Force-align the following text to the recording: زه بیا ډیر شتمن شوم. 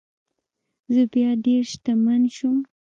زه 0.93 1.01
بیا 1.13 1.29
ډیر 1.45 1.61
شتمن 1.71 2.21
شوم. 2.35 2.57